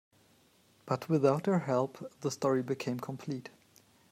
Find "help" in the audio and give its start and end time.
1.59-2.11